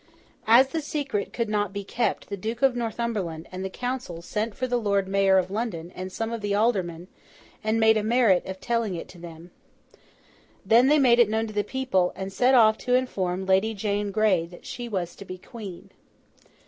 [0.47, 4.55] As the secret could not be kept, the Duke of Northumberland and the council sent
[4.55, 7.07] for the Lord Mayor of London and some of the aldermen,
[7.63, 9.51] and made a merit of telling it to them.
[10.65, 14.09] Then, they made it known to the people, and set off to inform Lady Jane
[14.09, 15.91] Grey that she was to be Queen.